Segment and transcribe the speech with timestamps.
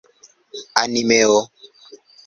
[0.83, 1.37] animeo